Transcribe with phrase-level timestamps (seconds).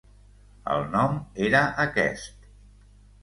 [0.75, 1.19] El nom
[1.49, 2.49] era aquest.